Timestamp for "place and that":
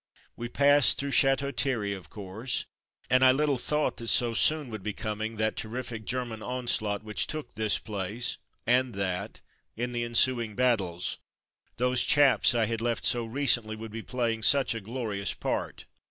7.77-9.41